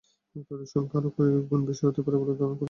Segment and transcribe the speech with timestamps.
[0.45, 2.59] তাঁদের সংখ্যা আরও কয়েক গুণ বেশি হতে পারে বলেও ধারণা করা হচ্ছে।